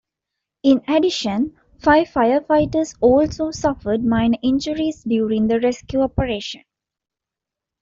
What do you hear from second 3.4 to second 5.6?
suffered minor injuries during the